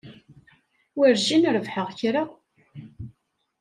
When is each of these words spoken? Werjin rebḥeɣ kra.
Werjin 0.97 1.45
rebḥeɣ 1.55 1.87
kra. 1.99 2.23